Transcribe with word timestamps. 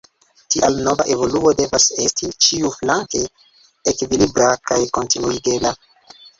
Tial 0.53 0.77
nova 0.87 1.03
evoluo 1.15 1.51
devas 1.59 1.85
esti 2.07 2.31
ĉiuflanke 2.47 3.23
ekvilibra 3.95 4.51
kaj 4.73 4.81
kontinuigebla. 5.01 5.79